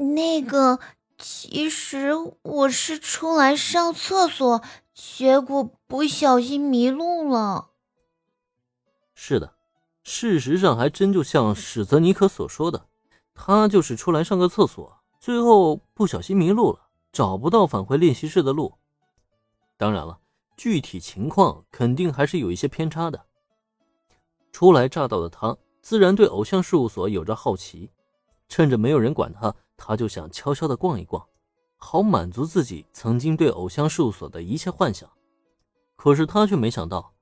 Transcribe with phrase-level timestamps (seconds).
[0.00, 0.78] 那个，
[1.18, 4.62] 其实我是出来上厕所，
[4.94, 7.68] 结果不小心迷路了。
[9.14, 9.52] 是的，
[10.02, 12.86] 事实上还真就像史泽尼克所说的，
[13.34, 18.78] 他就是出来上个厕所，最后不小心迷路了，找不到返回练习室的路。
[19.76, 20.20] 当然了，
[20.56, 23.26] 具体情况肯定还是有一些偏差的。
[24.50, 27.90] 初来乍到的他，自然对偶像事务所有着好奇，
[28.48, 31.26] 趁着没有人管他，他就想悄悄的逛一逛，
[31.78, 35.10] 好满足自己曾经对偶像事务所的一切幻想。
[35.96, 37.14] 可是他却没想到，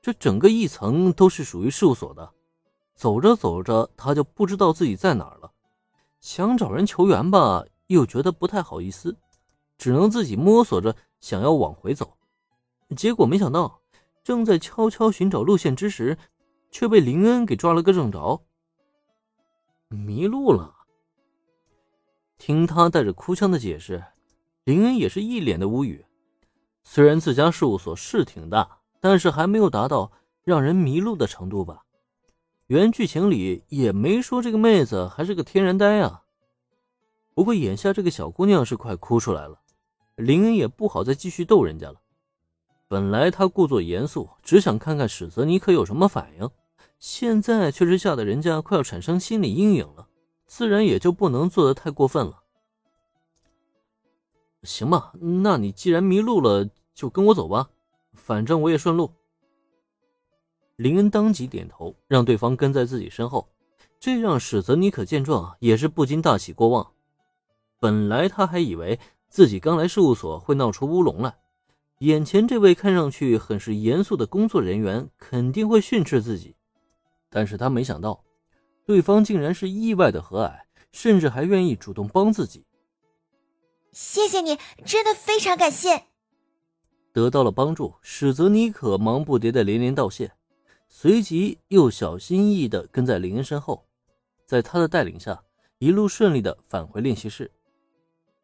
[0.00, 2.32] 这整个一层都是属于事务所的。
[2.94, 5.52] 走着走着，他就不知道自己在哪儿了，
[6.18, 9.14] 想找人求援吧，又觉得不太好意思，
[9.76, 12.16] 只能自己摸索着想要往回走。
[12.96, 13.82] 结果没想到，
[14.24, 16.16] 正在悄悄寻找路线之时。
[16.74, 18.46] 却被林恩给抓了个正着，
[19.90, 20.81] 迷路了。
[22.44, 24.02] 听他带着哭腔的解释，
[24.64, 26.04] 林恩也是一脸的无语。
[26.82, 30.10] 虽然自家事务所是挺大，但是还没有达到
[30.42, 31.84] 让人迷路的程度吧？
[32.66, 36.24] 原剧情里也没说这个妹子还是个天然呆啊。
[37.32, 39.60] 不过眼下这个小姑娘是快哭出来了，
[40.16, 42.00] 林恩也不好再继续逗人家了。
[42.88, 46.50] 本来他故作严肃，只想看看史泽尼克有什么反应。
[46.98, 50.08] 现在却是吓得人家快要产生心理阴影了，
[50.54, 52.42] 自然也就不能做得太过分了。
[54.64, 57.70] 行吧，那你既然迷路了，就跟我走吧，
[58.12, 59.10] 反正我也顺路。
[60.76, 63.48] 林恩当即点头，让对方跟在自己身后，
[63.98, 66.92] 这让史泽尼可见状也是不禁大喜过望。
[67.80, 71.34] 本来他还以为自己刚来事务所会闹出乌龙来，
[72.00, 76.54] 眼前这位看上去很是严肃的工作人员肯定会训斥自己。
[77.30, 78.22] 但是他没想到，
[78.92, 80.52] 对方竟然是意外的和蔼，
[80.92, 82.66] 甚至还愿意主动帮自己。
[83.90, 86.04] 谢谢你，真的非常感谢。
[87.10, 90.32] 得到了帮助，史泽尼可忙不迭的连连道谢，
[90.90, 93.86] 随即又小心翼翼的跟在林恩身后，
[94.44, 95.42] 在他的带领下，
[95.78, 97.50] 一路顺利的返回练习室。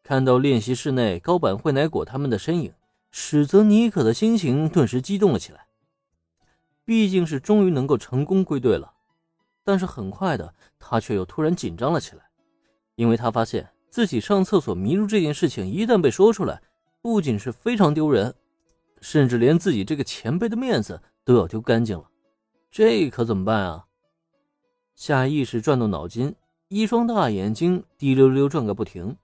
[0.03, 2.73] 看到练习室内高坂惠乃果他们的身影，
[3.11, 5.67] 史泽尼可的心情顿时激动了起来。
[6.87, 8.94] 毕竟是终于能够成功归队了，
[9.69, 12.23] 但是很快的，他却又突然紧张了起来，
[12.95, 16.62] 因为他发现自己上厕所迷路这件事情一旦被说出来，
[17.03, 18.34] 不仅是非常丢人，
[19.03, 22.09] 甚至连自己这个前辈的面子都要丢干净了，
[22.71, 23.84] 这可怎么办啊？
[24.95, 26.35] 下意识转动脑筋，
[26.69, 29.19] 一双大眼睛滴溜溜转个不停。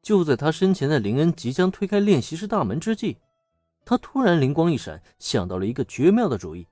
[0.00, 3.18] 就在他身前的林恩即将推开练习室大门之际。
[3.84, 6.66] 他突然灵光一闪，想到了一个绝妙的主意。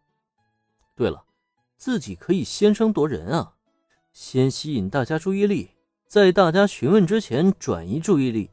[0.97, 1.22] 对了，
[1.78, 3.55] 自己可以先声夺人啊，
[4.12, 5.71] 先吸引大家注意力，
[6.06, 8.50] 在大家询问之前转移注意力。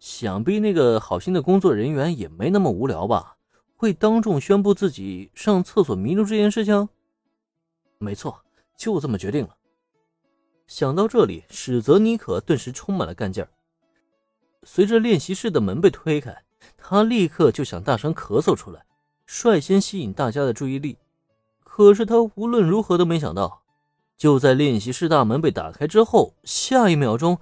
[0.00, 3.36] 想必那个好心的工作人员也没那么无聊吧？
[3.76, 6.88] 会当众宣布自己上厕所迷路这件事情？
[7.98, 8.42] 没错，
[8.76, 9.56] 就这么决定了。
[10.66, 13.50] 想到这里，史泽尼可顿时充满了干劲儿。
[14.62, 16.42] 随着练习室的门被推开。
[16.78, 18.86] 他立刻就想大声咳嗽出来，
[19.26, 20.96] 率先吸引大家的注意力。
[21.76, 23.64] 可是他无论如何都没想到，
[24.16, 27.40] 就在练习室大门被打开之后，下一秒钟，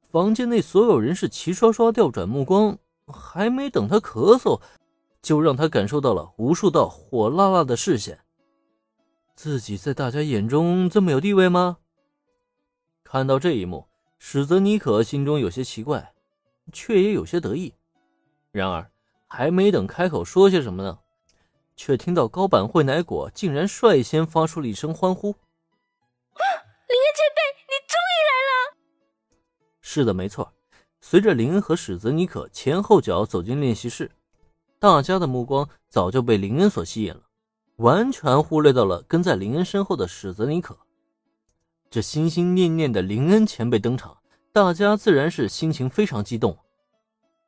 [0.00, 4.62] 房间内所有人是齐刷刷调转目光，还没等他咳嗽，
[5.20, 8.20] 就让他感受到了无数道火辣辣的视线。
[9.34, 11.76] 自己在大家眼中这么有地位吗？
[13.04, 13.88] 看到这一幕，
[14.18, 16.14] 史泽尼可心中有些奇怪，
[16.72, 17.74] 却也有些得意。
[18.52, 18.90] 然而，
[19.26, 21.00] 还没等开口说些什么呢，
[21.82, 25.28] 却听到高坂惠乃果竟然率先发出了一声欢呼
[26.36, 28.76] ：“林恩前辈，你终于来了！”
[29.80, 30.52] 是的，没错。
[31.00, 34.10] 随着林恩和史泽尼可前后脚走进练习室，
[34.78, 37.22] 大家的目光早就被林恩所吸引了，
[37.76, 40.78] 完全忽略到了跟在林恩身后的史泽尼可。
[41.88, 44.18] 这心心念念的林恩前辈登场，
[44.52, 46.58] 大家自然是心情非常激动。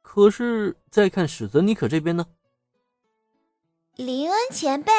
[0.01, 2.25] 可是再看史泽尼可这边呢？
[3.97, 4.91] 林恩前辈，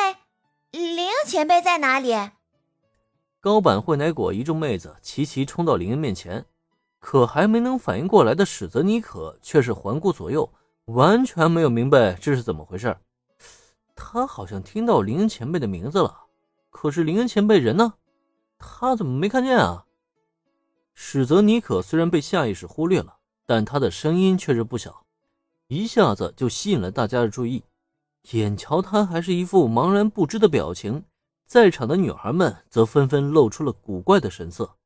[0.70, 2.14] 林恩前辈在哪里？
[3.40, 6.46] 高坂惠乃果一众妹子齐齐冲到林恩面前，
[7.00, 10.48] 可还没能反应过来的史泽尼可却是环顾左右，
[10.86, 12.96] 完全没有明白这是怎么回事。
[13.96, 16.26] 他好像听到林恩前辈的名字了，
[16.70, 17.96] 可是林恩前辈人呢？
[18.60, 19.86] 他怎么没看见啊？
[20.94, 23.18] 史泽尼可虽然被下意识忽略了，
[23.48, 25.04] 但他的声音却是不小。
[25.68, 27.64] 一下子就吸引了大家的注意，
[28.32, 31.04] 眼瞧他还是一副茫然不知的表情，
[31.46, 34.78] 在场的女孩们则纷纷露出了古怪的神色。